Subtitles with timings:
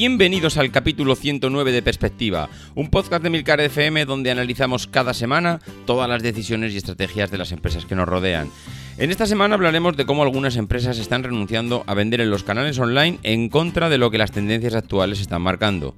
[0.00, 5.60] Bienvenidos al capítulo 109 de Perspectiva, un podcast de Milcar FM donde analizamos cada semana
[5.84, 8.48] todas las decisiones y estrategias de las empresas que nos rodean.
[8.96, 12.78] En esta semana hablaremos de cómo algunas empresas están renunciando a vender en los canales
[12.78, 15.94] online en contra de lo que las tendencias actuales están marcando.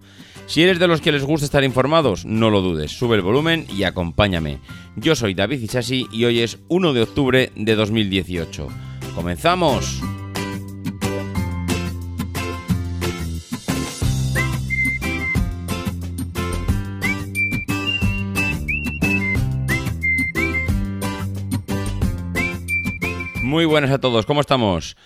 [0.46, 3.68] Si eres de los que les gusta estar informados, no lo dudes, sube el volumen
[3.72, 4.58] y acompáñame.
[4.96, 8.66] Yo soy David Ichasi y hoy es 1 de octubre de 2018.
[9.14, 10.02] ¡Comenzamos!
[23.52, 24.96] Muy buenas a todos, ¿cómo estamos?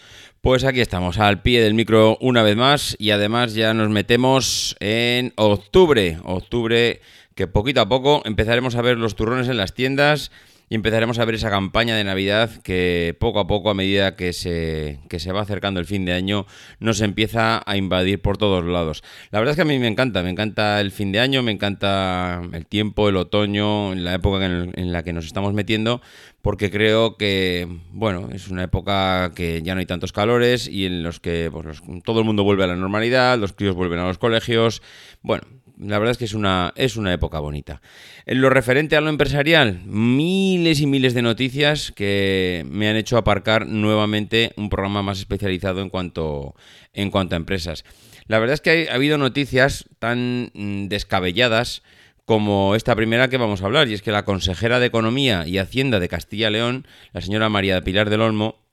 [0.41, 4.77] Pues aquí estamos, al pie del micro una vez más y además ya nos metemos
[4.79, 7.01] en octubre, octubre
[7.35, 10.31] que poquito a poco empezaremos a ver los turrones en las tiendas
[10.69, 14.33] y empezaremos a ver esa campaña de Navidad que poco a poco, a medida que
[14.33, 16.47] se, se va acercando el fin de año,
[16.81, 19.05] nos empieza a invadir por todos lados.
[19.31, 21.53] La verdad es que a mí me encanta, me encanta el fin de año, me
[21.53, 26.01] encanta el tiempo, el otoño, la época en, la que nos estamos metiendo,
[26.43, 31.05] porque creo que, bueno, es una época que ya no hay tantos calores y en
[31.05, 34.19] los que pues, todo el mundo vuelve a la normalidad, los críos vuelven a los
[34.19, 34.83] colegios,
[35.23, 35.45] bueno,
[35.79, 37.81] la verdad es que es una, es una época bonita.
[38.25, 43.19] En lo referente a lo empresarial, miles y miles de noticias que me han hecho
[43.19, 46.55] aparcar nuevamente un programa más especializado en cuanto,
[46.93, 47.85] en cuanto a empresas.
[48.27, 51.83] La verdad es que ha habido noticias tan mm, descabelladas
[52.25, 55.59] como esta primera que vamos a hablar, y es que la consejera de Economía y
[55.59, 58.66] Hacienda de Castilla y León, la señora María Pilar del Olmo,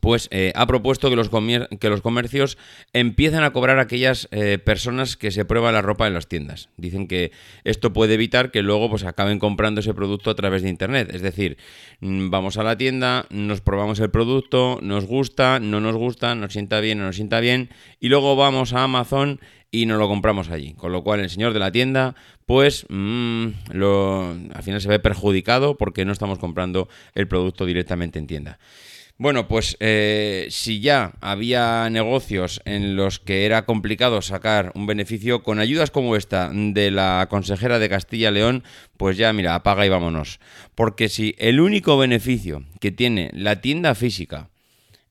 [0.00, 1.30] pues eh, ha propuesto que los,
[1.80, 2.58] que los, comercios
[2.92, 6.68] empiecen a cobrar a aquellas eh, personas que se prueban la ropa en las tiendas.
[6.76, 7.32] Dicen que
[7.64, 11.10] esto puede evitar que luego pues, acaben comprando ese producto a través de Internet.
[11.12, 11.56] Es decir,
[12.00, 16.52] mm, vamos a la tienda, nos probamos el producto, nos gusta, no nos gusta, nos
[16.52, 19.40] sienta bien, no nos sienta bien, y luego vamos a Amazon
[19.70, 20.74] y nos lo compramos allí.
[20.74, 24.98] Con lo cual el señor de la tienda, pues mm, lo, al final se ve
[24.98, 28.58] perjudicado porque no estamos comprando el producto directamente en tienda.
[29.18, 35.42] Bueno, pues eh, si ya había negocios en los que era complicado sacar un beneficio,
[35.42, 38.62] con ayudas como esta de la consejera de Castilla León,
[38.98, 40.38] pues ya mira, apaga y vámonos.
[40.74, 44.50] Porque si el único beneficio que tiene la tienda física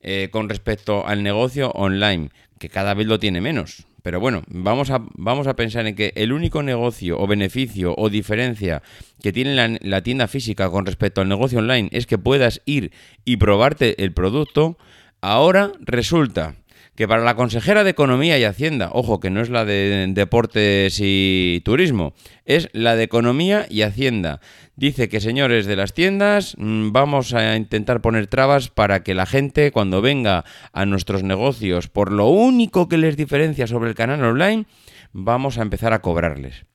[0.02, 2.30] eh, con respecto al negocio online,
[2.60, 6.14] que cada vez lo tiene menos, pero bueno, vamos a, vamos a pensar en que
[6.16, 8.84] el único negocio o beneficio o diferencia
[9.20, 12.92] que tiene la, la, tienda física con respecto al negocio online es que puedas ir
[13.26, 14.78] y probarte el producto,
[15.22, 16.54] ahora resulta
[16.96, 21.00] que para la consejera de Economía y Hacienda, ojo que no es la de Deportes
[21.02, 22.14] y Turismo,
[22.46, 24.40] es la de Economía y Hacienda.
[24.78, 29.26] Dice que señores de las tiendas, mm, vamos a intentar poner trabas para que la
[29.26, 34.24] gente cuando venga a nuestros negocios, por lo único que les diferencia sobre el canal
[34.24, 34.66] online,
[35.12, 36.66] vamos a empezar a cobrarles.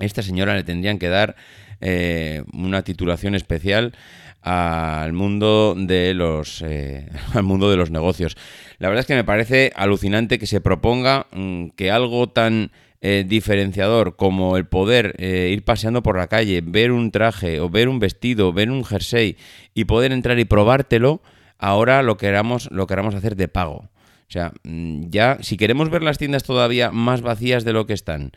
[0.00, 1.34] esta señora le tendrían que dar
[1.80, 3.94] eh, una titulación especial
[4.42, 8.36] al mundo de los eh, al mundo de los negocios.
[8.78, 13.24] La verdad es que me parece alucinante que se proponga mm, que algo tan eh,
[13.26, 18.00] diferenciador como el poder ir paseando por la calle, ver un traje o ver un
[18.00, 19.36] vestido, ver un jersey
[19.74, 21.22] y poder entrar y probártelo,
[21.58, 23.88] ahora lo queramos, lo queramos hacer de pago.
[24.28, 27.94] O sea, mm, ya si queremos ver las tiendas todavía más vacías de lo que
[27.94, 28.32] están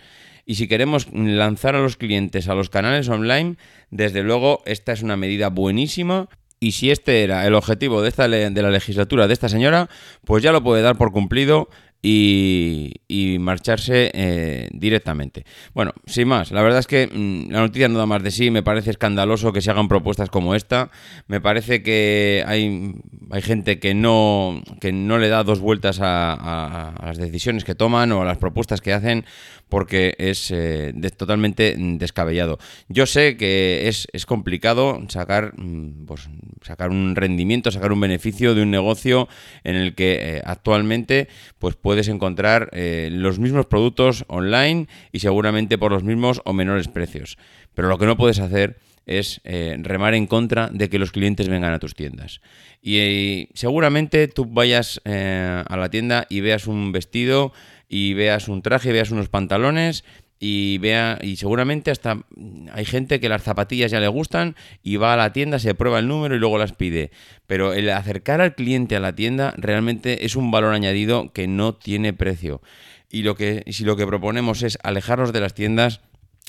[0.46, 3.58] y si queremos lanzar a los clientes a los canales online,
[3.90, 6.30] desde luego esta es una medida buenísima.
[6.60, 9.90] Y si este era el objetivo de, esta de la legislatura de esta señora,
[10.26, 11.70] pues ya lo puede dar por cumplido
[12.04, 15.46] y, marcharse eh, directamente.
[15.74, 18.50] Bueno, sin más, la verdad es que mm, la noticia no da más de sí,
[18.52, 20.90] me parece escandaloso que se hagan propuestas como esta,
[21.28, 22.96] me parece que hay,
[23.30, 28.12] hay gente que no, que no le da dos vueltas a, las decisiones que toman
[28.12, 29.26] o a las propuestas que hacen
[29.72, 32.60] porque es eh, totalmente descabellado.
[32.90, 36.30] Yo sé que es, complicado sacar, mm, pues,
[36.62, 39.30] sacar un rendimiento, sacar un beneficio de un negocio
[39.64, 45.78] en el que eh, actualmente pues, puedes encontrar eh, los mismos productos online y seguramente
[45.78, 47.38] por los mismos o menores precios.
[47.74, 48.78] Pero lo que no puedes hacer
[49.08, 52.40] es remar en contra de que los clientes vengan a tus tiendas.
[52.82, 57.52] Y, seguramente tú vayas a la tienda y veas un vestido
[57.94, 60.06] y veas un traje, veas unos pantalones
[60.40, 62.24] y vea y seguramente hasta
[62.72, 66.00] hay gente que las zapatillas ya le gustan y va a la tienda, se prueba
[66.00, 67.12] el número y luego las pide.
[67.48, 71.76] Pero el acercar al cliente a la tienda realmente es un valor añadido que no
[71.76, 72.62] tiene precio.
[73.10, 76.00] Y lo que si lo que proponemos es alejarnos de las tiendas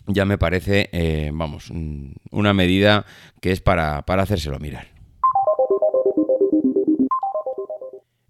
[0.06, 1.70] ya me parece, eh, vamos,
[2.30, 3.04] una medida
[3.40, 4.91] que es para, para hacérselo mirar.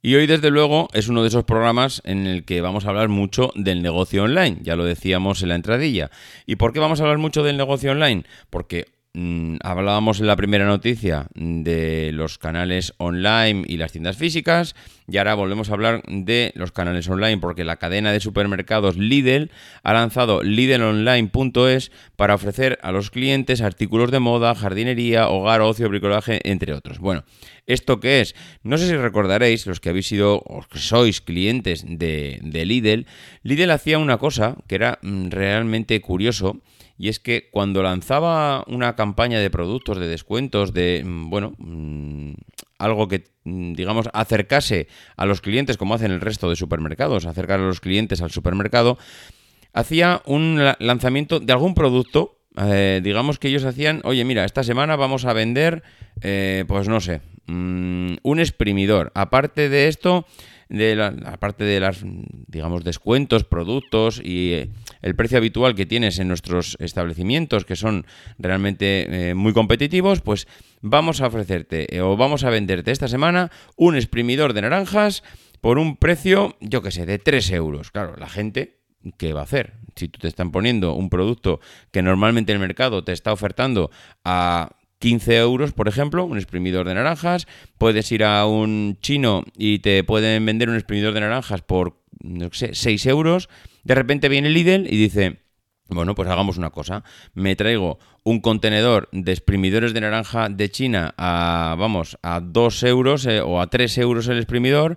[0.05, 3.09] Y hoy, desde luego, es uno de esos programas en el que vamos a hablar
[3.09, 4.59] mucho del negocio online.
[4.63, 6.11] Ya lo decíamos en la entradilla.
[6.45, 8.25] ¿Y por qué vamos a hablar mucho del negocio online?
[8.51, 8.87] Porque
[9.63, 14.75] hablábamos en la primera noticia de los canales online y las tiendas físicas
[15.07, 19.51] y ahora volvemos a hablar de los canales online porque la cadena de supermercados Lidl
[19.83, 26.41] ha lanzado lidlonline.es para ofrecer a los clientes artículos de moda, jardinería, hogar, ocio, bricolaje,
[26.45, 26.99] entre otros.
[26.99, 27.25] Bueno,
[27.67, 28.35] ¿esto qué es?
[28.63, 33.07] No sé si recordaréis, los que habéis sido o que sois clientes de, de Lidl,
[33.43, 36.63] Lidl hacía una cosa que era mm, realmente curioso
[37.03, 42.35] y es que cuando lanzaba una campaña de productos, de descuentos, de, mm, bueno, mm,
[42.79, 47.59] algo que, mm, digamos, acercase a los clientes, como hacen el resto de supermercados, acercar
[47.59, 48.99] a los clientes al supermercado,
[49.73, 54.95] hacía un lanzamiento de algún producto, eh, digamos que ellos hacían, oye, mira, esta semana
[54.95, 55.83] vamos a vender,
[56.21, 59.11] eh, pues no sé, un exprimidor.
[59.17, 60.25] Aparte de esto,
[60.73, 62.03] de la, aparte de las,
[62.47, 64.69] digamos, descuentos, productos y eh,
[65.03, 68.07] el precio habitual que tienes en nuestros establecimientos, que son
[68.39, 70.47] realmente eh, muy competitivos, pues
[70.81, 75.23] vamos a ofrecerte eh, o vamos a venderte esta semana un exprimidor de naranjas
[75.61, 77.91] por un precio, yo que sé, de 3 euros.
[77.91, 78.81] Claro, la gente,
[79.19, 79.75] ¿qué va a hacer?
[79.95, 81.61] Si tú te están poniendo un producto
[81.91, 83.91] que normalmente el mercado te está ofertando
[84.25, 84.71] a
[85.03, 87.49] 15 euros, por ejemplo, un exprimidor de naranjas.
[87.77, 92.49] Puedes ir a un chino y te pueden vender un exprimidor de naranjas por, no
[92.53, 93.49] sé, 6 euros.
[93.85, 95.43] De repente viene Lidl y dice,
[95.89, 97.05] bueno, pues hagamos una cosa.
[97.35, 103.27] Me traigo un contenedor de exprimidores de naranja de China a, vamos, a 2 euros
[103.27, 104.97] eh, o a 3 euros el exprimidor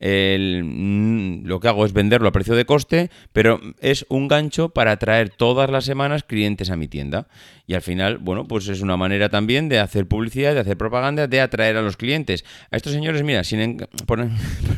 [0.00, 4.92] el, lo que hago es venderlo a precio de coste, pero es un gancho para
[4.92, 7.28] atraer todas las semanas clientes a mi tienda.
[7.66, 11.26] Y al final, bueno, pues es una manera también de hacer publicidad, de hacer propaganda,
[11.26, 12.44] de atraer a los clientes.
[12.70, 14.30] A estos señores, mira, sin por, el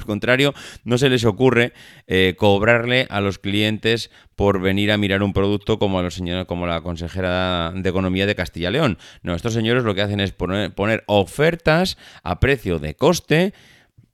[0.06, 1.72] contrario, no se les ocurre
[2.06, 6.46] eh, cobrarle a los clientes por venir a mirar un producto como a los señores,
[6.46, 8.98] como la consejera de Economía de Castilla León.
[9.22, 13.52] No, estos señores lo que hacen es poner ofertas a precio de coste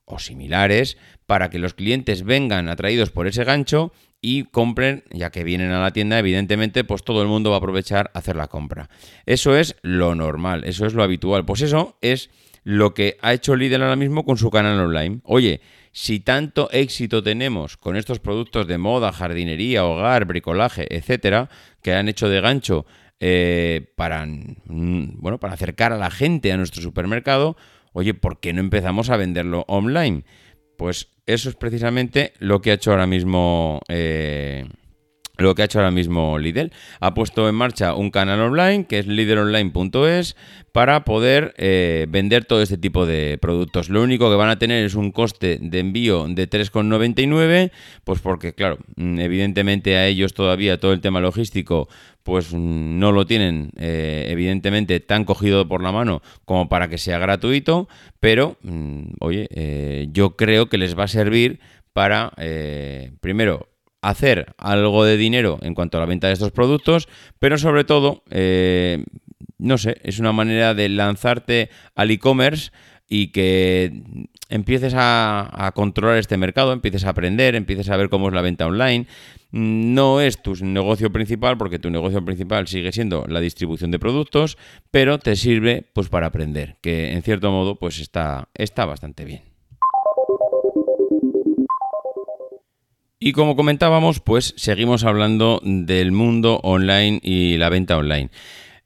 [0.06, 3.92] o similares para que los clientes vengan atraídos por ese gancho
[4.22, 7.58] y compren, ya que vienen a la tienda, evidentemente, pues todo el mundo va a
[7.58, 8.88] aprovechar a hacer la compra.
[9.26, 11.44] Eso es lo normal, eso es lo habitual.
[11.44, 12.30] Pues eso es
[12.64, 15.20] lo que ha hecho Lidl ahora mismo con su canal online.
[15.24, 15.60] Oye,
[15.92, 21.48] si tanto éxito tenemos con estos productos de moda, jardinería, hogar, bricolaje, etcétera,
[21.80, 22.84] que han hecho de gancho
[23.20, 27.56] eh, para, mm, bueno, para acercar a la gente a nuestro supermercado,
[27.96, 30.24] oye, ¿por qué no empezamos a venderlo online?
[30.76, 33.80] Pues eso es precisamente lo que ha hecho ahora mismo.
[33.88, 34.66] Eh,
[35.38, 36.72] lo que ha hecho ahora mismo Lidl.
[37.00, 40.36] Ha puesto en marcha un canal online que es lidlonline.es
[40.72, 43.88] para poder eh, vender todo este tipo de productos.
[43.88, 47.70] Lo único que van a tener es un coste de envío de 3,99,
[48.04, 51.88] pues porque claro, mm, evidentemente a ellos todavía todo el tema logístico
[52.22, 57.20] pues no lo tienen eh, evidentemente tan cogido por la mano como para que sea
[57.20, 57.88] gratuito,
[58.18, 61.60] pero mm, oye, eh, yo creo que les va a servir
[61.92, 63.68] para, eh, primero,
[64.08, 67.08] hacer algo de dinero en cuanto a la venta de estos productos,
[67.38, 68.22] pero sobre todo,
[69.58, 72.70] no sé, es una manera de lanzarte al e-commerce
[73.08, 74.02] y que
[74.48, 78.66] empieces a, controlar este mercado, empieces a aprender, empieces a ver cómo es la venta
[78.66, 79.06] online.
[79.52, 84.58] No es tu negocio principal, porque tu negocio principal sigue siendo la distribución de productos,
[84.90, 89.55] pero te sirve pues para aprender, que en cierto modo pues está, está bastante bien.
[93.26, 98.30] Y como comentábamos, pues seguimos hablando del mundo online y la venta online.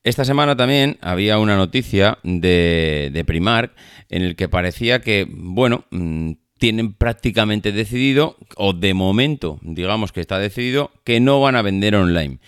[0.03, 3.75] Esta semana también había una noticia de, Primark
[4.09, 10.23] en el que parecía que, bueno, mm, tienen prácticamente decidido, o de momento, digamos que
[10.23, 12.39] está decidido, que no van a vender online.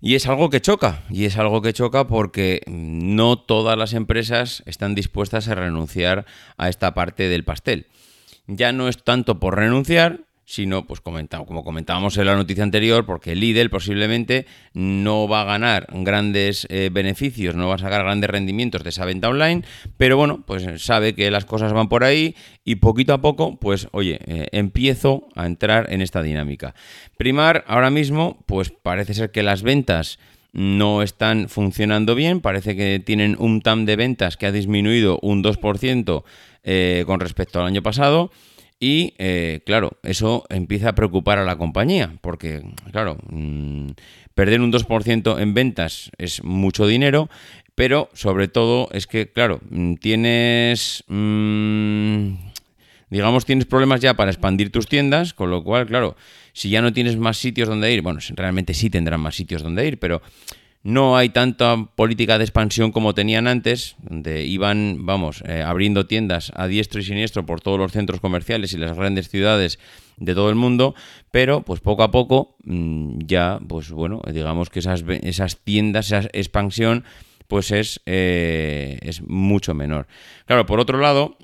[0.00, 4.62] Y es algo que choca, y es algo que choca porque no todas las empresas
[4.66, 6.26] están dispuestas a renunciar
[6.58, 7.88] a esta parte del pastel.
[8.46, 13.34] Ya no es tanto por renunciar, sino, pues como comentábamos en la noticia anterior, porque
[13.34, 18.84] Lidl posiblemente no va a ganar grandes eh, beneficios, no va a sacar grandes rendimientos
[18.84, 19.62] de esa venta online,
[19.96, 22.34] pero bueno, pues sabe que las cosas van por ahí
[22.64, 26.74] y poquito a poco, pues oye, eh, empiezo a entrar en esta dinámica.
[27.16, 30.18] Primar, ahora mismo, pues parece ser que las ventas
[30.52, 35.42] no están funcionando bien, parece que tienen un TAM de ventas que ha disminuido un
[35.42, 36.22] 2%
[36.62, 38.30] eh, con respecto al año pasado.
[38.84, 42.62] Y eh, claro, eso empieza a preocupar a la compañía, porque
[42.92, 43.92] claro, mm,
[44.34, 47.30] perder un 2% en ventas es mucho dinero,
[47.74, 52.34] pero sobre todo es que, claro, mm, tienes, mm,
[53.08, 56.14] digamos, tienes problemas ya para expandir tus tiendas, con lo cual, claro,
[56.52, 59.86] si ya no tienes más sitios donde ir, bueno, realmente sí tendrán más sitios donde
[59.88, 60.20] ir, pero
[60.84, 66.52] no hay tanta política de expansión como tenían antes, donde iban, vamos, eh, abriendo tiendas
[66.54, 69.78] a diestro y siniestro por todos los centros comerciales y las grandes ciudades
[70.18, 70.94] de todo el mundo,
[71.30, 76.28] pero pues poco a poco mm, ya, pues bueno, digamos que esas, esas tiendas, esa
[76.34, 77.04] expansión,
[77.48, 80.06] pues es, eh, es mucho menor.
[80.44, 81.38] Claro, por otro lado,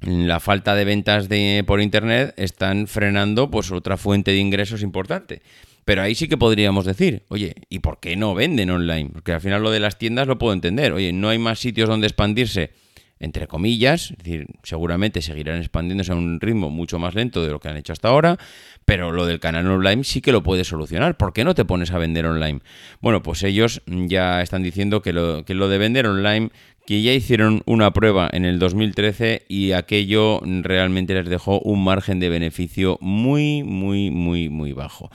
[0.00, 5.42] la falta de ventas de, por internet están frenando pues otra fuente de ingresos importante.
[5.88, 9.08] Pero ahí sí que podríamos decir, oye, ¿y por qué no venden online?
[9.10, 10.92] Porque al final lo de las tiendas lo puedo entender.
[10.92, 12.72] Oye, no hay más sitios donde expandirse,
[13.18, 14.10] entre comillas.
[14.10, 17.78] Es decir, seguramente seguirán expandiéndose a un ritmo mucho más lento de lo que han
[17.78, 18.36] hecho hasta ahora.
[18.84, 21.16] Pero lo del canal online sí que lo puede solucionar.
[21.16, 22.60] ¿Por qué no te pones a vender online?
[23.00, 26.50] Bueno, pues ellos ya están diciendo que lo, que lo de vender online
[26.88, 32.18] que ya hicieron una prueba en el 2013 y aquello realmente les dejó un margen
[32.18, 35.10] de beneficio muy, muy, muy, muy bajo.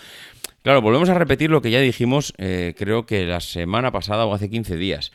[0.63, 4.33] Claro, volvemos a repetir lo que ya dijimos, eh, creo que la semana pasada o
[4.33, 5.11] hace 15 días.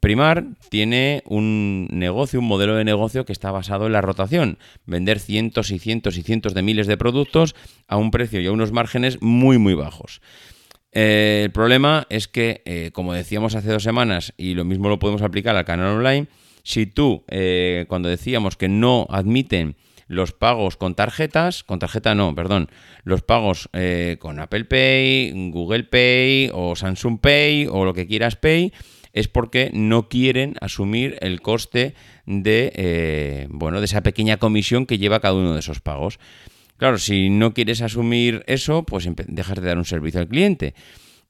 [0.00, 5.20] Primar tiene un negocio, un modelo de negocio que está basado en la rotación, vender
[5.20, 7.54] cientos y cientos y cientos de miles de productos
[7.86, 10.22] a un precio y a unos márgenes muy muy bajos.
[10.92, 14.98] Eh, el problema es que, eh, como decíamos hace dos semanas, y lo mismo lo
[14.98, 16.28] podemos aplicar al canal online,
[16.62, 17.24] si tú,
[17.88, 19.76] cuando decíamos que no admiten
[20.08, 22.68] los pagos con tarjetas, con tarjeta no, perdón,
[23.04, 28.36] los pagos eh, con Apple Pay, Google Pay o Samsung Pay o lo que quieras
[28.36, 28.72] Pay,
[29.12, 31.94] es porque no quieren asumir el coste
[32.26, 36.18] de, eh, bueno, de esa pequeña comisión que lleva cada uno de esos pagos.
[36.76, 40.74] Claro, si no quieres asumir eso, pues dejas de dar un servicio al cliente.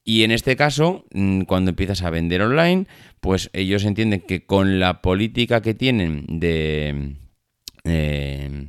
[0.05, 2.87] Y en este caso, mm, cuando empiezas a vender online,
[3.21, 7.17] pues ellos entienden que con la política que tienen de
[7.89, 8.67] eh,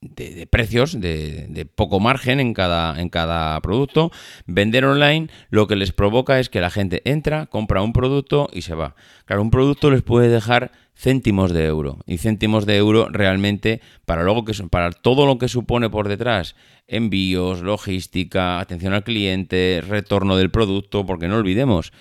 [0.00, 4.10] de, precios, de, poco margen en cada, en cada producto.
[4.46, 8.62] Vender online lo que les provoca es que la gente entra, compra un producto y
[8.62, 8.94] se va.
[9.24, 11.98] Claro, un producto les puede dejar céntimos de euro.
[12.06, 16.54] Y céntimos de euro realmente para, luego que, para todo lo que supone por detrás,
[16.86, 21.92] envíos, logística, atención al cliente, retorno del producto, porque no olvidemos,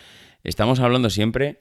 [0.43, 1.59] estamos hablando siempre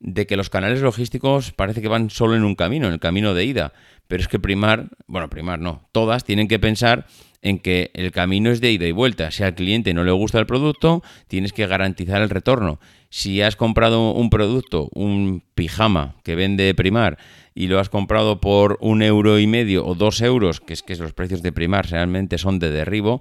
[0.00, 3.32] de que los canales logísticos parece que van solo en un camino, en el camino
[3.32, 3.72] de ida.
[4.08, 7.06] Pero es que primar, bueno, primar no, todas tienen que pensar
[7.44, 9.30] en que el camino es de ida y vuelta.
[9.30, 12.80] Si al cliente no le gusta el producto, tienes que garantizar el retorno.
[13.10, 17.18] Si has comprado un producto, un pijama que vende primar,
[17.54, 20.96] y lo has comprado por un euro y medio o dos euros, que es que
[20.96, 23.20] los precios de primar realmente son de derribo,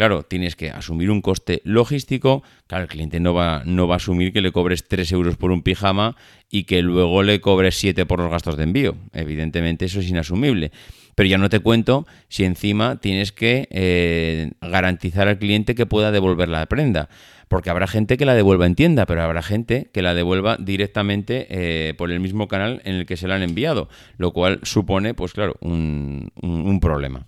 [0.00, 2.42] Claro, tienes que asumir un coste logístico.
[2.66, 5.50] Claro, el cliente no va, no va a asumir que le cobres 3 euros por
[5.50, 6.16] un pijama
[6.48, 8.96] y que luego le cobres 7 por los gastos de envío.
[9.12, 10.72] Evidentemente eso es inasumible.
[11.16, 16.10] Pero ya no te cuento si encima tienes que eh, garantizar al cliente que pueda
[16.12, 17.10] devolver la prenda.
[17.48, 21.46] Porque habrá gente que la devuelva en tienda, pero habrá gente que la devuelva directamente
[21.50, 23.90] eh, por el mismo canal en el que se la han enviado.
[24.16, 27.26] Lo cual supone, pues claro, un, un problema.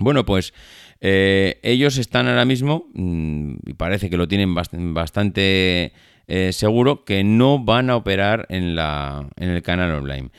[0.00, 0.54] Bueno, pues
[1.00, 5.92] eh, ellos están ahora mismo, mm, y parece que lo tienen bastante
[6.28, 10.30] eh, seguro, que no van a operar en, la, en el canal online.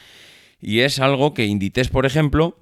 [0.62, 2.58] Y es algo que Inditex, por ejemplo,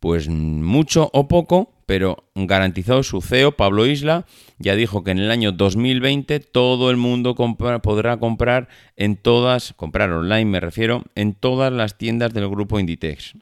[0.00, 4.26] pues mucho o poco, pero garantizado su CEO, Pablo Isla,
[4.58, 10.10] ya dijo que en el año 2020 todo el mundo podrá comprar en todas, comprar
[10.10, 13.34] online me refiero, en todas las tiendas del grupo Inditex.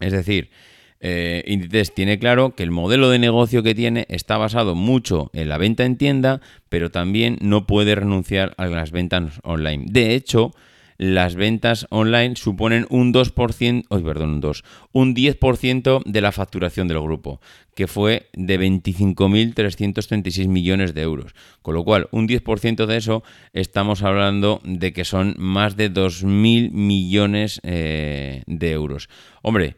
[0.00, 0.50] Es decir,
[1.08, 5.48] eh, Inditex tiene claro que el modelo de negocio que tiene está basado mucho en
[5.48, 9.84] la venta en tienda, pero también no puede renunciar a las ventas online.
[9.88, 10.50] De hecho,
[10.98, 16.88] las ventas online suponen un 2%, oh, perdón, un 2, un 10% de la facturación
[16.88, 17.40] del grupo,
[17.76, 21.36] que fue de 25.336 millones de euros.
[21.62, 23.22] Con lo cual, un 10% de eso
[23.52, 29.08] estamos hablando de que son más de 2.000 millones eh, de euros.
[29.42, 29.76] Hombre,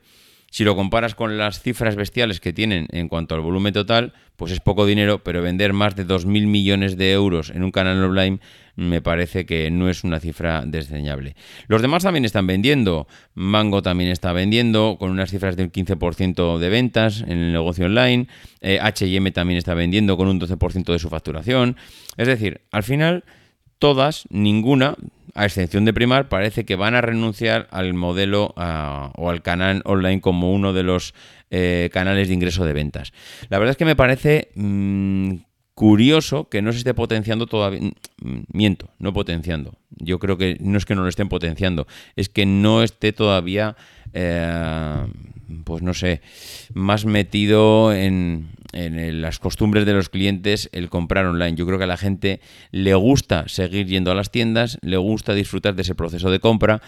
[0.50, 4.52] si lo comparas con las cifras bestiales que tienen en cuanto al volumen total, pues
[4.52, 8.40] es poco dinero, pero vender más de 2.000 millones de euros en un canal online
[8.76, 11.35] me parece que no es una cifra desdeñable.
[11.67, 13.09] Los demás también están vendiendo.
[13.35, 18.28] Mango también está vendiendo con unas cifras del 15% de ventas en el negocio online.
[18.62, 21.76] HM también está vendiendo con un 12% de su facturación.
[22.17, 23.25] Es decir, al final,
[23.81, 24.95] todas, ninguna,
[25.38, 30.21] a excepción de Primar, parece que van a renunciar al modelo o al canal online
[30.21, 31.14] como uno de los
[31.50, 33.12] eh, canales de ingreso de ventas.
[33.49, 35.35] La verdad es que me parece mm,
[35.75, 37.92] curioso que no se esté potenciando todavía.
[38.21, 39.75] Mm, miento, no potenciando.
[39.90, 43.76] Yo creo que no es que no lo estén potenciando, es que no esté todavía.
[44.14, 45.07] Eh,
[45.64, 46.21] pues no sé,
[46.75, 51.57] más metido en, en las costumbres de los clientes el comprar online.
[51.57, 52.40] Yo creo que a la gente
[52.71, 56.83] le gusta seguir yendo a las tiendas, le gusta disfrutar de ese proceso de compra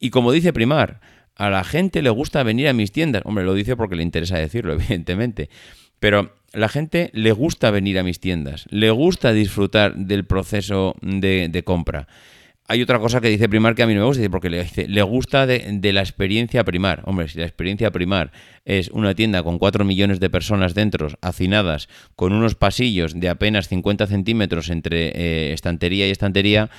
[0.00, 1.00] y como dice Primar,
[1.36, 3.22] a la gente le gusta venir a mis tiendas.
[3.24, 5.50] Hombre, lo dice porque le interesa decirlo, evidentemente.
[6.00, 11.62] Pero la gente le gusta venir a mis tiendas, le gusta disfrutar del proceso de,
[11.64, 12.08] compra.
[12.70, 15.02] Hay otra cosa que dice Primar que a mí me gusta, porque le, dice, le
[15.02, 17.02] gusta de, la experiencia Primar.
[17.04, 18.30] Hombre, si la experiencia Primar
[18.64, 23.66] es una tienda con 4 millones de personas dentro, hacinadas, con unos pasillos de apenas
[23.66, 26.70] 50 centímetros entre eh, estantería y estantería,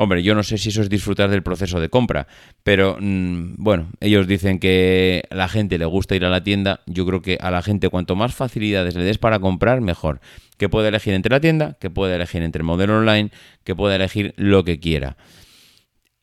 [0.00, 2.28] Hombre, yo no sé si eso es disfrutar del proceso de compra,
[2.62, 6.82] pero mm, bueno, ellos dicen que a la gente le gusta ir a la tienda.
[6.86, 10.20] Yo creo que a la gente cuanto más facilidades le des para comprar, mejor.
[10.56, 13.32] Que pueda elegir entre la tienda, que pueda elegir entre el modelo online,
[13.64, 15.16] que pueda elegir lo que quiera.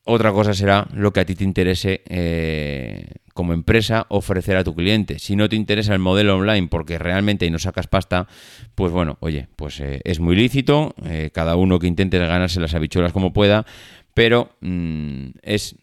[0.08, 4.72] Otra cosa será lo que a ti te interese eh, como empresa ofrecer a tu
[4.72, 5.18] cliente.
[5.18, 8.28] Si no te interesa el modelo online porque realmente no sacas pasta,
[8.76, 12.76] pues bueno, oye, pues eh, es muy lícito, eh, cada uno que intente ganarse las
[12.76, 13.66] habichuelas como pueda,
[14.14, 15.74] pero mm, es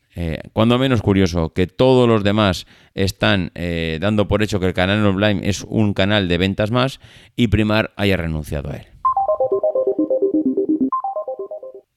[0.53, 3.51] cuando menos curioso que todos los demás están
[4.00, 7.00] dando por hecho que el canal online es un canal de ventas más
[7.36, 8.93] y Primar haya renunciado a él.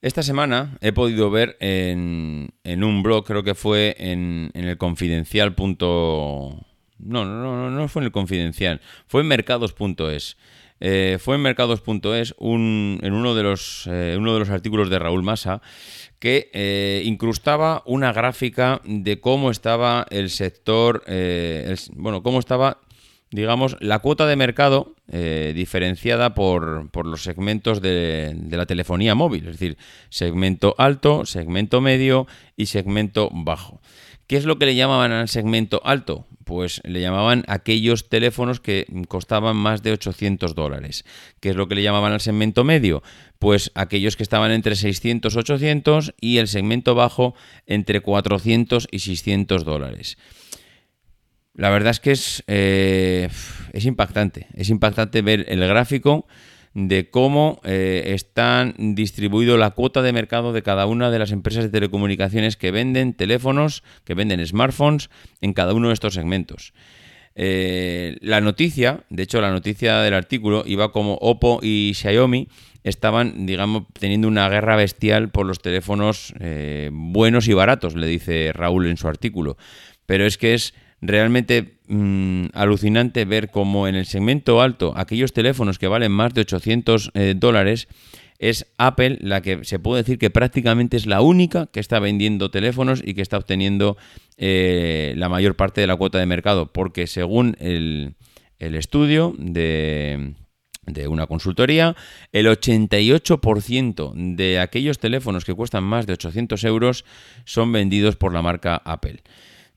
[0.06, 5.56] Esta semana he podido ver en, un blog, creo que fue en, el confidencial.
[5.58, 6.60] No,
[6.98, 10.36] no, no, no fue en el confidencial, fue en mercados.es.
[10.78, 15.00] Eh, fue en mercados.es un, en uno de, los, eh, uno de los artículos de
[15.00, 15.60] Raúl Massa
[16.20, 21.02] que eh, incrustaba una gráfica de cómo estaba el sector,
[21.96, 22.78] bueno, cómo estaba
[23.30, 29.14] digamos, la cuota de mercado eh, diferenciada por, por, los segmentos de, de, la telefonía
[29.14, 29.76] móvil, es decir,
[30.08, 33.80] segmento alto, segmento medio y segmento bajo.
[34.26, 36.26] ¿Qué es lo que le llamaban al segmento alto?
[36.44, 41.04] Pues le llamaban aquellos teléfonos que costaban más de 800 dólares.
[41.40, 43.02] ¿Qué es lo que le llamaban al segmento medio?
[43.38, 47.34] Pues aquellos que estaban entre 600 800 y el segmento bajo
[47.66, 50.18] entre 400 y 600 dólares.
[51.56, 53.28] La verdad es que es, eh,
[53.72, 54.46] es impactante.
[54.54, 56.26] Es impactante ver el gráfico
[56.74, 61.64] de cómo eh, están distribuido la cuota de mercado de cada una de las empresas
[61.64, 65.08] de telecomunicaciones que venden teléfonos, que venden smartphones
[65.40, 66.74] en cada uno de estos segmentos.
[67.34, 72.48] Eh, la noticia, de hecho la noticia del artículo iba como Oppo y Xiaomi
[72.84, 76.34] estaban, digamos, teniendo una guerra bestial por los teléfonos
[76.92, 79.56] buenos y baratos, le dice Raúl en su artículo.
[80.06, 85.78] Pero es que es realmente mm, alucinante ver cómo en el segmento alto, aquellos teléfonos
[85.78, 87.88] que valen más de 800 eh, dólares,
[88.38, 92.50] es Apple la que se puede decir que prácticamente es la única que está vendiendo
[92.50, 93.96] teléfonos y que está obteniendo
[94.36, 98.14] eh, la mayor parte de la cuota de mercado, porque según el,
[98.58, 100.34] estudio de,
[100.86, 101.96] de una consultoría,
[102.32, 107.04] el 88% de aquellos teléfonos que cuestan más de 800 euros
[107.44, 109.22] son vendidos por la marca Apple.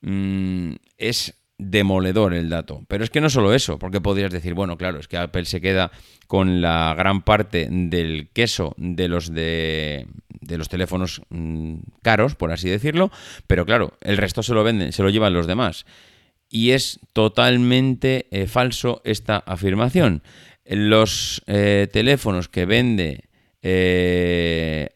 [0.02, 2.84] Mm, es demoledor el dato.
[2.88, 5.62] Pero es que no solo eso, porque podrías decir, bueno, claro, es que Apple se
[5.62, 5.92] queda
[6.26, 10.08] con la gran parte del queso de los de,
[10.42, 13.12] de los teléfonos mm, caros, por así decirlo,
[13.46, 15.86] pero claro, el resto se lo venden, se lo llevan los demás.
[16.50, 20.24] Y es totalmente eh, falso esta afirmación.
[20.66, 23.26] Los eh, teléfonos que vende
[23.62, 24.90] eh,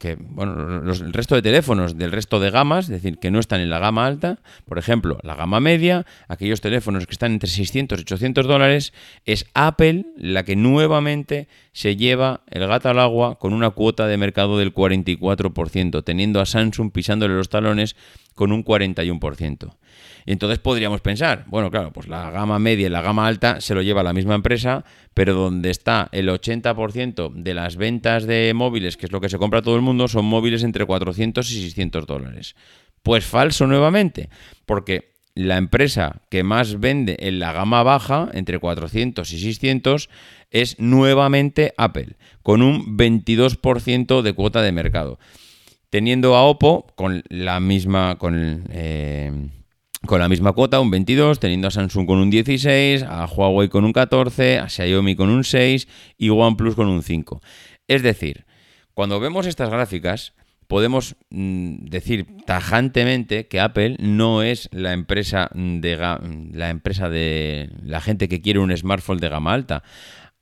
[0.00, 3.60] que bueno, el resto de teléfonos del resto de gamas, es decir, que no están
[3.60, 8.00] en la gama alta, por ejemplo, la gama media, aquellos teléfonos que están entre 600
[8.00, 8.92] y 800 dólares,
[9.26, 14.16] es Apple la que nuevamente se lleva el gato al agua con una cuota de
[14.16, 17.94] mercado del 44%, teniendo a Samsung pisándole los talones
[18.40, 19.76] con un 41%.
[20.24, 23.74] Y entonces podríamos pensar, bueno, claro, pues la gama media y la gama alta se
[23.74, 28.96] lo lleva la misma empresa, pero donde está el 80% de las ventas de móviles,
[28.96, 32.06] que es lo que se compra todo el mundo, son móviles entre 400 y 600
[32.06, 32.56] dólares.
[33.02, 34.30] Pues falso nuevamente,
[34.64, 40.08] porque la empresa que más vende en la gama baja, entre 400 y 600,
[40.50, 45.18] es nuevamente Apple, con un 22% de cuota de mercado.
[45.90, 49.50] Teniendo a Oppo con la misma, con eh,
[50.06, 53.84] con la misma cuota, un 22, teniendo a Samsung con un 16, a Huawei con
[53.84, 57.42] un 14, a Xiaomi con un 6 y OnePlus con un 5.
[57.86, 58.46] Es decir,
[58.94, 60.32] cuando vemos estas gráficas,
[60.68, 65.96] podemos mm, decir tajantemente que Apple no es la empresa de
[66.52, 69.82] la empresa de la gente que quiere un smartphone de gama alta.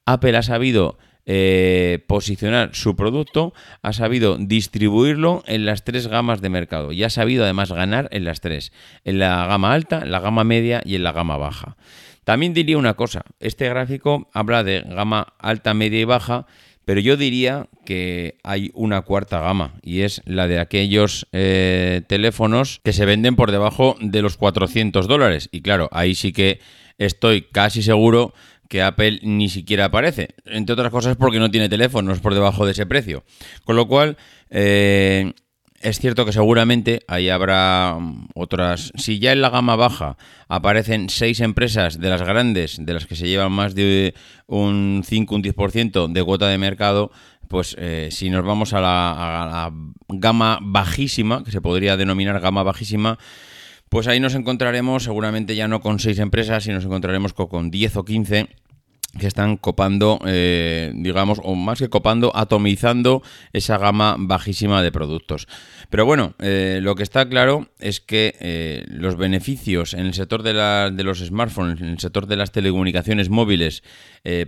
[0.07, 0.99] Apple ha sabido
[1.31, 7.11] eh, posicionar su producto, ha sabido distribuirlo en las tres gamas de mercado y ha
[7.11, 8.73] sabido además ganar en las tres,
[9.05, 11.77] en la gama alta, en la gama media y en la gama baja.
[12.25, 16.47] También diría una cosa, este gráfico habla de gama alta, media y baja,
[16.87, 22.81] pero yo diría que hay una cuarta gama y es la de aquellos eh, teléfonos
[22.83, 25.51] que se venden por debajo de los 400 dólares.
[25.53, 26.61] Y claro, ahí sí que
[26.97, 28.33] estoy casi seguro
[28.69, 30.35] que Apple ni siquiera aparece.
[30.45, 33.25] Entre otras cosas porque no tiene teléfonos por debajo de ese precio.
[33.65, 34.17] Con lo cual,
[34.51, 35.33] eh,
[35.81, 38.93] es cierto que seguramente ahí habrá mm, otras.
[38.97, 40.17] Si ya en la gama baja
[40.49, 44.15] aparecen seis empresas de las grandes, de las que se llevan más de
[44.47, 47.11] un 5, un 10% de cuota de mercado,
[47.49, 49.73] pues eh, si nos vamos a la,
[50.09, 53.19] gama bajísima, que se podría denominar gama bajísima,
[53.89, 57.71] pues ahí nos encontraremos seguramente ya no con seis empresas, sino nos encontraremos con, con
[57.71, 58.49] 10 o 15
[59.19, 63.23] que están copando, eh, digamos, o más que copando, atomizando
[63.53, 65.49] esa gama bajísima de productos.
[65.89, 70.43] Pero bueno, eh, lo que está claro es que eh, los beneficios en el sector
[70.43, 70.53] de,
[71.03, 73.83] los smartphones, en el sector de las telecomunicaciones móviles,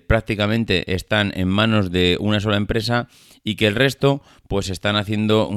[0.07, 3.09] prácticamente están en manos de una sola empresa
[3.42, 5.48] y que el resto pues están haciendo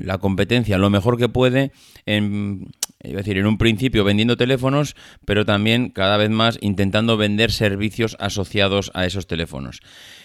[0.00, 1.70] la competencia lo mejor que puede
[2.04, 2.66] en,
[2.98, 8.90] decir, en un principio vendiendo teléfonos, pero también cada vez más intentando vender servicios asociados
[8.92, 9.82] a esos teléfonos.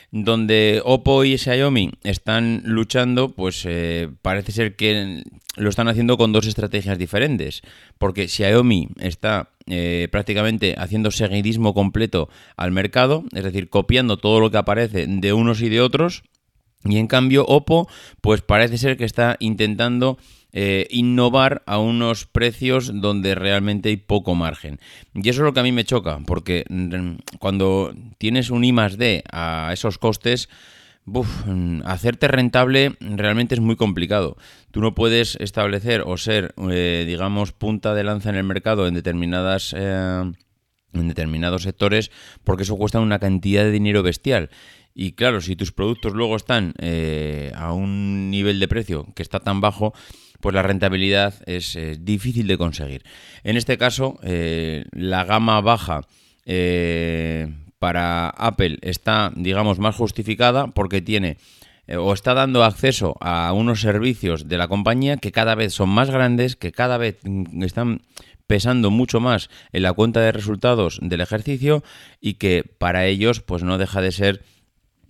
[0.10, 5.22] Donde Oppo y Xiaomi están luchando, pues eh, parece ser que
[5.56, 7.62] lo están haciendo con dos estrategias diferentes,
[8.00, 14.50] porque Xiaomi está eh, prácticamente haciendo seguidismo completo al mercado, es decir, copiando todo lo
[14.50, 16.24] que aparece de unos y de otros,
[16.84, 17.90] y en cambio, Oppo,
[18.22, 20.18] pues parece ser que está intentando
[20.52, 24.80] eh, innovar a unos precios donde realmente hay poco margen.
[25.14, 28.72] Y eso es lo que a mí me choca, porque mm, cuando tienes un I
[28.72, 30.50] más D a esos costes,
[31.86, 34.38] hacerte rentable realmente es muy complicado.
[34.72, 38.94] Tú no puedes establecer o ser, eh, digamos, punta de lanza en el mercado en
[38.94, 39.76] determinadas...
[39.78, 40.32] Eh,
[40.92, 42.10] en determinados sectores
[42.44, 44.50] porque eso cuesta una cantidad de dinero bestial
[45.02, 49.40] y claro, si tus productos luego están eh, a un nivel de precio que está
[49.40, 49.94] tan bajo,
[50.42, 53.04] pues la rentabilidad es difícil de conseguir.
[53.46, 56.02] En este caso, eh, la gama baja
[56.46, 57.48] eh,
[57.80, 61.38] para Apple está, digamos, más justificada porque tiene
[61.98, 66.12] o está dando acceso a unos servicios de la compañía que cada vez son más
[66.12, 68.02] grandes, que cada vez mm, están
[68.48, 71.84] pesando mucho más en la cuenta de resultados del ejercicio
[72.20, 74.44] y que para ellos pues no deja de ser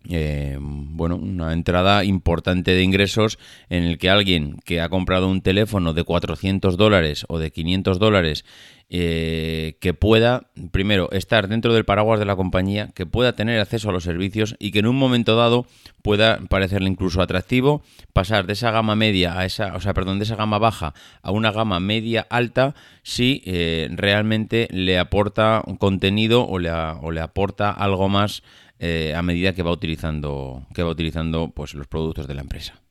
[0.08, 5.42] eh, bueno, una entrada importante de ingresos en el que alguien que ha comprado un
[5.42, 8.46] teléfono de 400 dólares o de 500 dólares
[8.92, 13.90] eh, que pueda, primero, estar dentro del paraguas de la compañía, que pueda tener acceso
[13.90, 15.68] a los servicios y que en un momento dado
[16.02, 17.84] pueda parecerle incluso atractivo
[18.14, 21.30] pasar de esa gama media a esa, o sea, perdón, de esa gama baja a
[21.30, 27.70] una gama media alta si eh, realmente le aporta contenido o le, o le aporta
[27.70, 28.42] algo más
[28.80, 32.82] eh, a medida que va utilizando, que va utilizando pues, los productos de la empresa.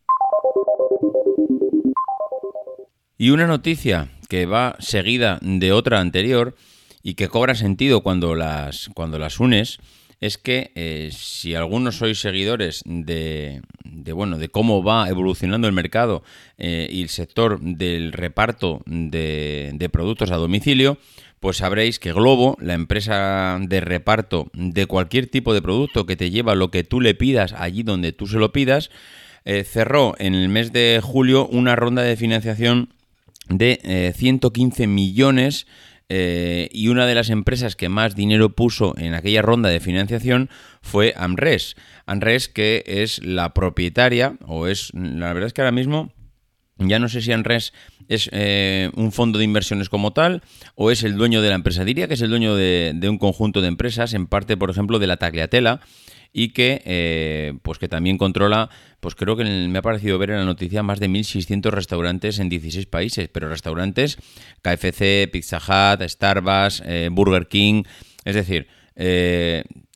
[3.16, 6.55] Y una noticia que va seguida de otra anterior
[7.03, 9.79] y que cobra sentido cuando las, cuando las unes
[10.20, 15.72] es que eh, si algunos sois seguidores de, de, bueno, de cómo va evolucionando el
[15.72, 16.22] mercado
[16.59, 20.98] eh, y el sector del reparto de, de productos a domicilio,
[21.40, 26.31] pues sabréis que Globo, la empresa de reparto de cualquier tipo de producto que te
[26.31, 28.90] lleva lo que tú le pidas allí donde tú se lo pidas,
[29.44, 32.92] eh, cerró en el mes de julio una ronda de financiación
[33.48, 35.66] de 115 eh, millones
[36.09, 40.49] eh, y una de las empresas que más dinero puso en aquella ronda de financiación
[40.81, 41.77] fue Amres.
[42.07, 46.12] Amres que es la propietaria, o es, la verdad es que ahora mismo
[46.79, 47.73] ya no sé si Enres
[48.09, 50.42] es eh, un fondo de inversiones como tal
[50.77, 51.85] o es el dueño de la empresa.
[51.85, 55.09] Diría que es el dueño de, un conjunto de empresas, en parte, por ejemplo, de
[55.09, 55.81] la Tagliatela
[56.33, 60.38] y que eh, pues que también controla, pues creo que me ha parecido ver en
[60.38, 64.19] la noticia más de 1.600 restaurantes en 16 países, pero restaurantes
[64.62, 67.85] KFC, Pizza Hut, Starbucks, eh, Burger King,
[68.25, 68.69] es decir,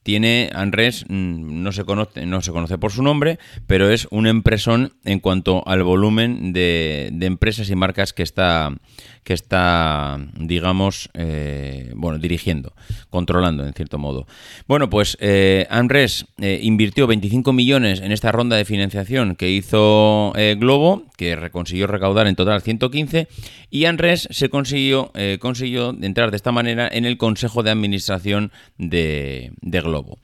[0.03, 4.27] tiene Anres, mm, no se, conoce, no se conoce por su nombre, pero es un
[4.27, 8.75] empresón en cuanto al volumen de, empresas y marcas que está,
[9.23, 12.75] que está, digamos, eh, bueno, dirigiendo,
[13.11, 14.27] controlando en cierto modo.
[14.67, 20.33] Bueno, pues eh, Anres eh, invirtió 25 millones en esta ronda de financiación que hizo
[20.57, 23.29] Globo, que consiguió recaudar en total 115,
[23.71, 29.53] y Anres se consiguió, consiguió entrar de esta manera en el Consejo de Administración de,
[29.61, 30.19] de Globo.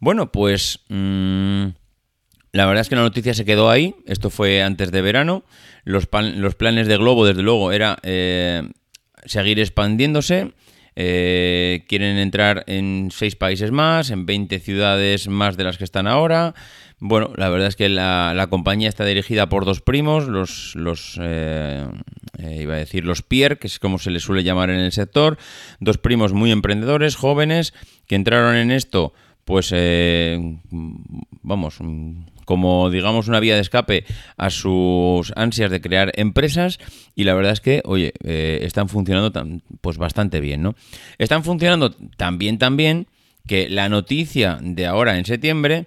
[0.00, 1.66] Bueno, pues mm,
[2.52, 3.94] la verdad es que la noticia se quedó ahí.
[4.06, 5.44] Esto fue antes de verano.
[5.84, 8.62] Los, los planes de Globo, desde luego, era eh,
[9.24, 10.52] seguir expandiéndose.
[10.96, 16.06] Eh, quieren entrar en seis países más, en 20 ciudades más de las que están
[16.06, 16.54] ahora.
[17.00, 21.86] Bueno, la verdad es que la, compañía está dirigida por dos primos, los, los eh,
[22.38, 25.38] iba a decir los Pierre, que es como se les suele llamar en el sector,
[25.78, 27.72] dos primos muy emprendedores, jóvenes,
[28.06, 29.12] que entraron en esto,
[29.44, 29.72] pues,
[31.42, 31.78] vamos,
[32.44, 34.04] como digamos una vía de escape
[34.36, 36.78] a sus ansias de crear empresas
[37.14, 39.32] y la verdad es que, oye, eh, están funcionando
[39.80, 40.74] pues bastante bien, ¿no?
[41.18, 43.06] Están funcionando tan bien, tan bien
[43.46, 45.86] que la noticia de ahora en septiembre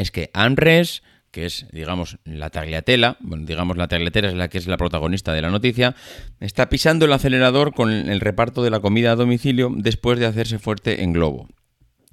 [0.00, 4.58] es que ANRES, que es, digamos, la tagliatela, bueno, digamos, la tagliatela es la que
[4.58, 5.94] es la protagonista de la noticia,
[6.40, 10.58] está pisando el acelerador con el reparto de la comida a domicilio después de hacerse
[10.58, 11.48] fuerte en Globo.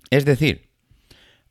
[0.10, 0.70] Es decir,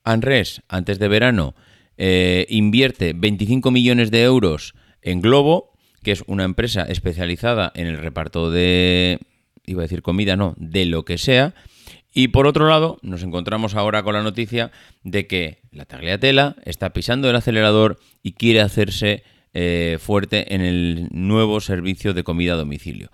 [0.04, 1.54] ANRES, antes de verano,
[1.96, 7.98] eh, invierte 25 millones de euros en Globo, que es una empresa especializada en el
[7.98, 9.18] reparto de,
[9.64, 11.54] iba a decir comida, no, de lo que sea.
[12.14, 14.70] Y por otro lado, nos encontramos ahora con la noticia
[15.02, 21.08] de que la Tagliatela está pisando el acelerador y quiere hacerse eh, fuerte en el
[21.10, 23.10] nuevo servicio de comida a domicilio.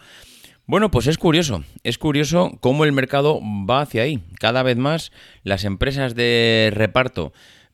[0.67, 4.21] Bueno, pues es curioso, es curioso cómo el mercado va hacia ahí.
[4.39, 5.11] Cada vez más
[5.43, 7.33] las empresas de reparto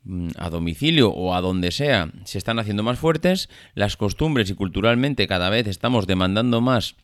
[0.08, 4.54] Mm, a domicilio o a donde sea se están haciendo más fuertes, las costumbres y
[4.54, 6.94] culturalmente cada vez estamos demandando más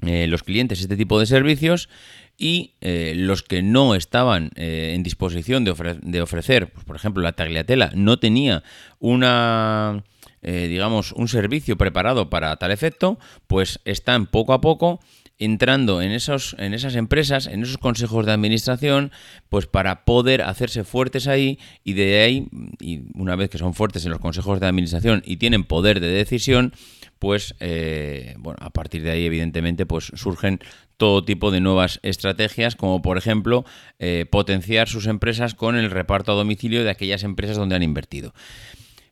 [0.00, 1.90] eh, los clientes este tipo de servicios
[2.38, 7.22] y eh, los que no estaban eh, en disposición de, de ofrecer, pues, por ejemplo,
[7.22, 8.62] la tagliatela no tenía
[9.00, 10.04] una,
[10.40, 15.00] digamos, un servicio preparado para tal efecto, pues están poco a poco
[15.38, 19.12] entrando en, esos, en esas empresas, en esos consejos de administración,
[19.48, 22.48] pues para poder hacerse fuertes ahí y de ahí,
[22.80, 26.08] y una vez que son fuertes en los consejos de administración y tienen poder de
[26.08, 26.72] decisión,
[27.18, 30.60] pues eh, bueno, a partir de ahí evidentemente pues surgen
[30.98, 33.64] todo tipo de nuevas estrategias, como por ejemplo
[33.98, 38.34] eh, potenciar sus empresas con el reparto a domicilio de aquellas empresas donde han invertido.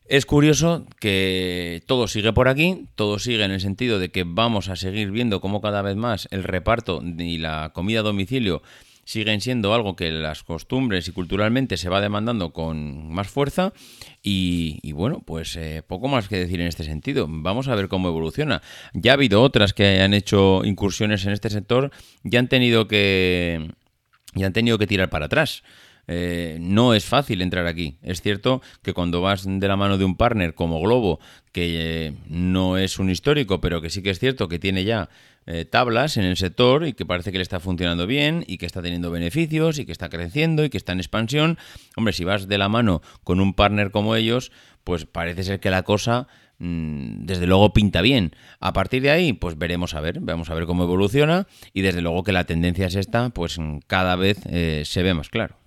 [0.05, 4.69] Es curioso que todo sigue por aquí, todo sigue en el sentido de que vamos
[4.69, 8.61] a seguir viendo cómo cada vez más el reparto y la comida a domicilio
[9.07, 13.71] siguen siendo algo que las costumbres y culturalmente se va demandando con más fuerza
[14.21, 17.25] y, bueno, pues eh, poco más que decir en este sentido.
[17.29, 18.61] Vamos a ver cómo evoluciona.
[18.93, 21.89] Ya ha habido otras que han hecho incursiones en este sector
[22.25, 23.71] y han tenido que,
[24.33, 25.63] ya han tenido que tirar para atrás.
[26.07, 27.97] Eh, no es fácil entrar aquí.
[28.01, 31.19] Es cierto que cuando vas de la mano de un partner como Globo,
[31.51, 35.09] que eh, no es un histórico, pero que sí que es cierto que tiene ya
[35.45, 38.65] eh, tablas en el sector y que parece que le está funcionando bien y que
[38.65, 41.57] está teniendo beneficios y que está creciendo y que está en expansión,
[41.97, 44.51] hombre, si vas de la mano con un partner como ellos,
[44.85, 46.27] pues parece ser que la cosa
[46.59, 48.31] mm, desde luego pinta bien.
[48.61, 52.01] A partir de ahí, pues veremos a ver, vamos a ver cómo evoluciona y desde
[52.01, 54.39] luego que la tendencia es esta, pues cada vez
[54.87, 55.57] se ve más claro.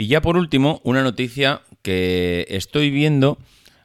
[0.00, 3.36] Y ya por último, una noticia que estoy viendo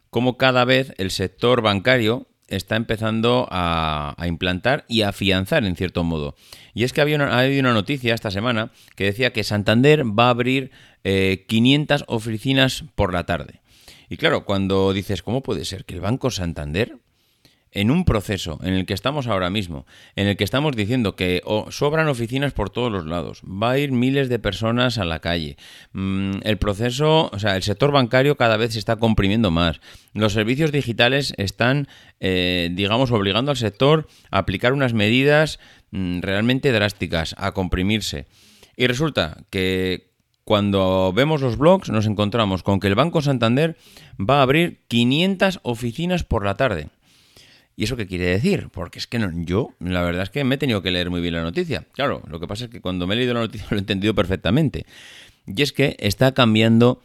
[0.10, 6.06] cómo cada vez el sector bancario está empezando a, implantar y a afianzar en cierto
[6.06, 6.38] modo.
[6.74, 10.28] Y es que había una, habido una noticia esta semana que decía que Santander va
[10.28, 10.72] a abrir
[11.04, 13.60] 500 eh, oficinas por la tarde.
[14.08, 16.96] Y claro, cuando dices, ¿cómo puede ser que el Banco Santander
[17.76, 19.86] en un proceso en el que estamos ahora mismo,
[20.16, 23.92] en el que estamos diciendo que sobran oficinas por todos los lados, va a ir
[23.92, 25.58] miles de personas a la calle,
[25.94, 29.82] mm, el proceso, o sea, el sector bancario cada vez se está comprimiendo más,
[30.14, 31.88] los servicios digitales están,
[32.20, 35.60] eh, digamos, obligando al sector a aplicar unas medidas
[35.92, 38.26] mm, realmente drásticas, a comprimirse.
[38.78, 43.78] Y resulta que cuando vemos los blogs nos encontramos con que el Banco Santander
[44.18, 46.90] va a abrir 500 oficinas por la tarde.
[47.76, 48.70] ¿Y eso qué quiere decir?
[48.72, 51.22] Porque es que no, yo, la verdad es que me he tenido que leer muy
[51.22, 51.86] bien la noticia.
[51.92, 54.16] Claro, lo que pasa es que cuando me he leído la noticia lo he entendido
[54.16, 54.86] perfectamente.
[55.46, 57.02] Y es que está cambiando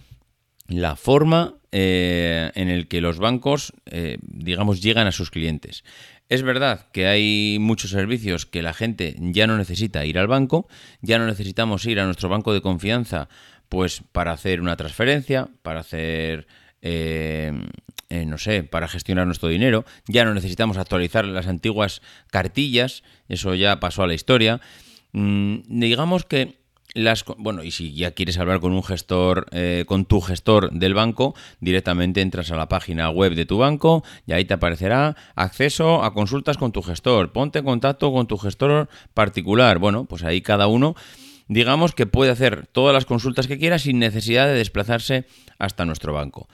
[0.69, 5.85] la forma eh, en el que los bancos, eh, digamos, llegan a sus clientes.
[6.29, 10.69] Es verdad que hay muchos servicios que la gente ya no necesita ir al banco,
[11.01, 13.29] ya no necesitamos ir a nuestro banco de confianza,
[13.69, 16.47] pues para hacer una transferencia, para hacer
[16.83, 17.53] eh,
[18.09, 19.85] eh, no sé, para gestionar nuestro dinero.
[20.07, 24.61] Ya no necesitamos actualizar las antiguas cartillas, eso ya pasó a la historia.
[25.12, 26.61] Mm, digamos que
[26.95, 30.93] las bueno y si ya quieres hablar con un gestor eh, con tu gestor del
[30.95, 36.03] banco directamente entras a la página web de tu banco y ahí te aparecerá acceso
[36.03, 40.40] a consultas con tu gestor ponte en contacto con tu gestor particular bueno pues ahí
[40.40, 40.97] cada uno
[41.51, 45.27] digamos que puede hacer todas las consultas que quiera sin necesidad de desplazarse
[45.59, 46.49] hasta nuestro banco.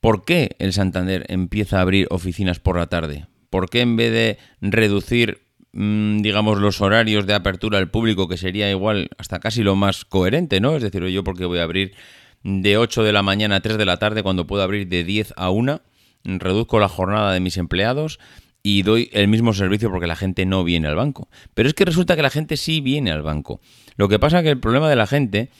[0.00, 3.28] ¿Por qué el Santander empieza a abrir oficinas por la tarde?
[3.48, 8.36] ¿Por qué en vez de reducir, mm, digamos, los horarios de apertura al público, que
[8.36, 10.74] sería igual hasta casi lo más coherente, ¿no?
[10.74, 11.94] Es decir, yo porque voy a abrir
[12.42, 15.32] de 8 de la mañana a 3 de la tarde cuando puedo abrir de 10
[15.36, 15.80] a 1,
[16.24, 18.18] reduzco la jornada de mis empleados
[18.62, 21.28] y doy el mismo servicio porque la gente no viene al banco.
[21.54, 23.60] Pero es que resulta que la gente sí viene al banco.
[23.96, 25.50] Lo que pasa que el problema de la gente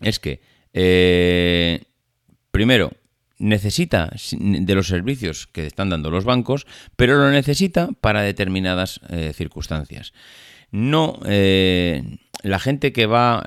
[0.00, 0.40] es que,
[0.72, 1.82] eh,
[2.50, 2.92] primero,
[3.38, 9.32] necesita de los servicios que están dando los bancos, pero lo necesita para determinadas eh,
[9.34, 10.12] circunstancias.
[10.70, 13.44] No, eh, la gente que va,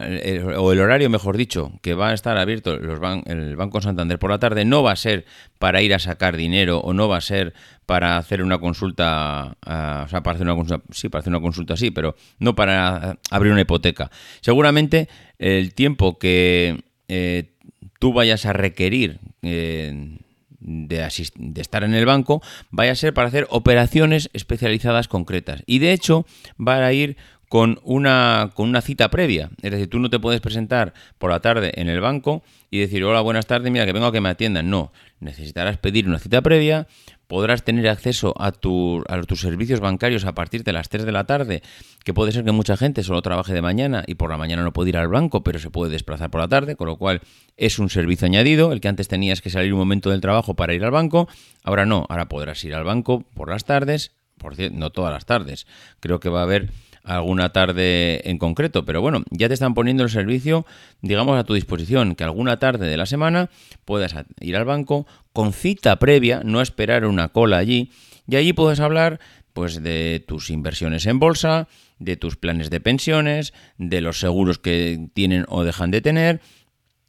[0.58, 4.30] o el horario mejor dicho, que va a estar abierto los el Banco Santander por
[4.30, 5.26] la tarde, no va a ser
[5.58, 7.54] para ir a sacar dinero o no va a ser
[7.86, 11.78] para hacer una consulta, o sea, para hacer una consulta, sí, para hacer una consulta
[11.78, 14.12] sí, pero no para abrir una hipoteca.
[14.42, 15.08] Seguramente
[15.38, 17.52] el tiempo que eh,
[18.00, 20.18] tú vayas a requerir eh,
[20.60, 20.98] de,
[21.36, 25.64] de, estar en el banco vaya a ser para hacer operaciones especializadas concretas.
[25.66, 26.26] Y de hecho
[26.60, 27.16] va a ir
[27.50, 29.50] con una, con una cita previa.
[29.62, 33.04] Es decir, tú no te puedes presentar por la tarde en el banco y decir,
[33.04, 34.70] hola, buenas tardes, mira, que vengo a que me atiendan.
[34.70, 36.88] No, necesitarás pedir una cita previa,
[37.26, 41.12] podrás tener acceso a, tu, a tus servicios bancarios a partir de las 3 de
[41.12, 41.64] la tarde,
[42.04, 44.72] que puede ser que mucha gente solo trabaje de mañana y por la mañana no
[44.72, 47.22] puede ir al banco, pero se puede desplazar por la tarde, con lo cual
[47.58, 48.72] es un servicio añadido.
[48.72, 51.28] El que antes tenías que salir un momento del trabajo para ir al banco,
[51.64, 55.26] ahora no, ahora podrás ir al banco por las tardes, por cierto, no todas las
[55.26, 55.66] tardes.
[56.00, 56.70] Creo que va a haber
[57.04, 60.66] alguna tarde en concreto, pero bueno, ya te están poniendo el servicio,
[61.02, 63.50] digamos, a tu disposición, que alguna tarde de la semana
[63.86, 67.92] puedas ir al banco con cita previa, no esperar una cola allí,
[68.28, 69.20] y allí puedes hablar
[69.54, 75.10] pues de tus inversiones en bolsa, de tus planes de pensiones, de los seguros que
[75.14, 76.42] tienen o dejan de tener,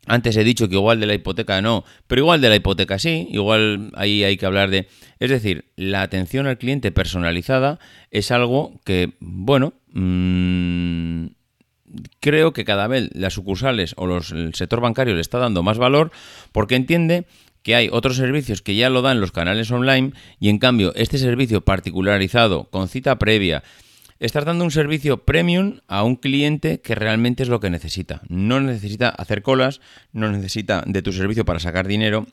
[0.06, 3.28] antes he dicho que igual de la hipoteca no, pero igual de la hipoteca sí,
[3.30, 4.88] igual ahí hay que hablar de...
[5.18, 7.78] Es decir, la atención al cliente personalizada
[8.10, 11.26] es algo que, bueno, mmm,
[12.20, 15.78] creo que cada vez las sucursales o los, el sector bancario le está dando más
[15.78, 16.10] valor
[16.52, 17.26] porque entiende
[17.62, 21.18] que hay otros servicios que ya lo dan los canales online y en cambio este
[21.18, 23.62] servicio particularizado con cita previa
[24.20, 28.20] Estás dando un servicio premium a un cliente que realmente es lo que necesita.
[28.28, 29.80] No necesita hacer colas,
[30.12, 32.26] no necesita de tu servicio para sacar dinero,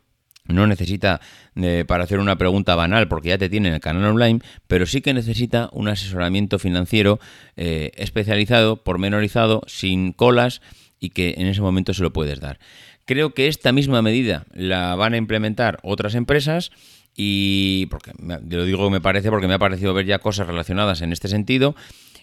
[0.50, 1.21] no necesita
[1.56, 4.86] eh, para hacer una pregunta banal porque ya te tiene en el canal online, pero
[4.86, 7.21] sí que necesita un asesoramiento financiero
[7.56, 10.62] eh, especializado, pormenorizado, sin colas
[11.00, 12.60] y que en ese momento se lo puedes dar.
[13.06, 16.69] Creo que esta misma medida la van a implementar otras empresas
[17.19, 21.12] y porque lo digo me parece porque me ha parecido ver ya cosas relacionadas en
[21.12, 21.75] este sentido.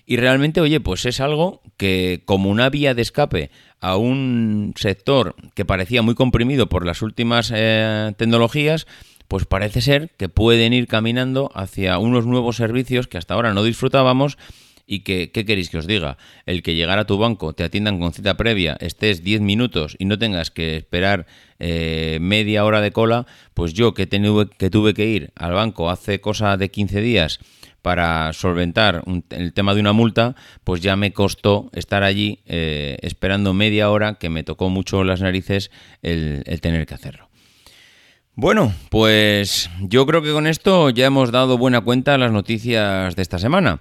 [0.07, 5.35] Y realmente oye pues es algo que como una vía de escape a un sector
[5.55, 8.87] que parecía muy comprimido por las últimas eh, tecnologías
[9.27, 13.65] pues parece ser que pueden ir caminando hacia unos nuevos servicios que hasta ahora no
[13.65, 14.39] disfrutábamos
[14.87, 16.17] y que, ¿qué queréis que os diga?
[16.47, 20.05] El que llegar a tu banco, te atiendan con cita previa, estés 10 minutos y
[20.05, 21.27] no tengas que esperar
[21.59, 26.57] eh, media hora de cola, pues yo que, tuve que ir al banco hace cosa
[26.57, 27.39] de 15 días
[27.81, 33.53] para solventar el tema de una multa, pues ya me costó estar allí eh, esperando
[33.53, 35.71] media hora, que me tocó mucho las narices
[36.01, 37.29] el, tener que hacerlo.
[38.37, 43.23] Bueno, pues yo creo que con esto ya hemos dado buena cuenta las noticias de
[43.23, 43.81] esta semana.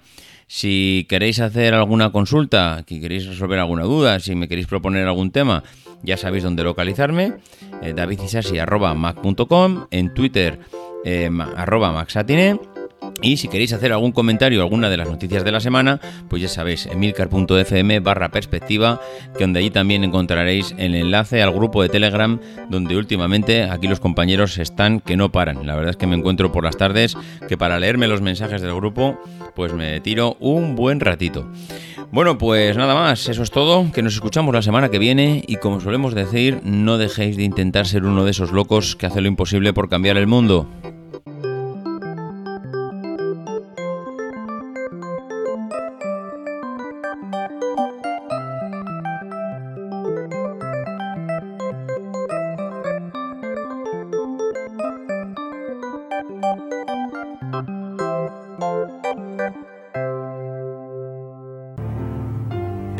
[0.54, 5.32] Si queréis hacer alguna consulta, si queréis resolver alguna duda, si me queréis proponer algún
[5.32, 5.64] tema,
[6.04, 7.38] ya sabéis dónde localizarme.
[7.82, 10.60] Eh, davidisasi.mac.com, en Twitter
[11.06, 12.60] eh, arroba maxatine
[13.22, 16.00] y si queréis hacer algún comentario o alguna de las noticias de la semana,
[16.30, 19.00] pues ya sabéis, emilcar.fm barra perspectiva,
[19.38, 24.00] que donde allí también encontraréis el enlace al grupo de Telegram, donde últimamente aquí los
[24.00, 25.66] compañeros están que no paran.
[25.66, 27.16] La verdad es que me encuentro por las tardes
[27.48, 29.20] que para leerme los mensajes del grupo,
[29.56, 31.50] pues me tiro un buen ratito.
[32.12, 35.56] Bueno, pues nada más, eso es todo, que nos escuchamos la semana que viene y
[35.56, 39.28] como solemos decir, no dejéis de intentar ser uno de esos locos que hace lo
[39.28, 40.70] imposible por cambiar el mundo.